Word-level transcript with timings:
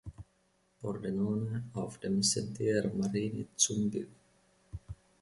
Pordenone 0.79 1.61
auf 1.75 1.99
dem 1.99 2.23
Sentiero 2.23 2.91
Marini 2.91 3.45
zum 3.55 3.87
Biv. 3.91 4.07